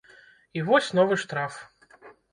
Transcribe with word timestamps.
І 0.59 0.63
вось 0.69 0.89
новы 1.01 1.19
штраф. 1.27 1.61